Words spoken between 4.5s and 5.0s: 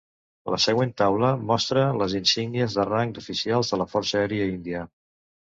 Índia.